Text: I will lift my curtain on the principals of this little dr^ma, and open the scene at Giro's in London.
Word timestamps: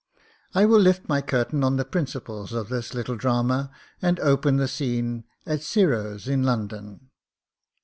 I 0.55 0.65
will 0.65 0.79
lift 0.79 1.07
my 1.07 1.21
curtain 1.21 1.63
on 1.63 1.75
the 1.75 1.85
principals 1.85 2.53
of 2.53 2.69
this 2.69 2.95
little 2.95 3.15
dr^ma, 3.15 3.69
and 4.01 4.19
open 4.19 4.57
the 4.57 4.67
scene 4.67 5.25
at 5.45 5.61
Giro's 5.61 6.27
in 6.27 6.41
London. 6.41 7.11